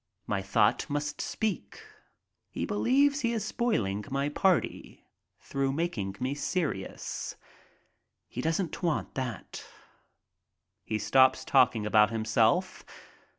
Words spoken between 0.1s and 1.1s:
My thought